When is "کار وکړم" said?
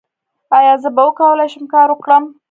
1.73-2.23